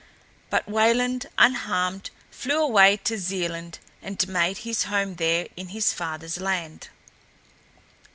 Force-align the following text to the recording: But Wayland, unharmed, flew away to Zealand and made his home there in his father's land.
But 0.49 0.67
Wayland, 0.67 1.27
unharmed, 1.37 2.09
flew 2.31 2.59
away 2.59 2.97
to 3.03 3.19
Zealand 3.19 3.77
and 4.01 4.27
made 4.27 4.57
his 4.65 4.85
home 4.85 5.17
there 5.17 5.45
in 5.55 5.67
his 5.67 5.93
father's 5.93 6.39
land. 6.41 6.89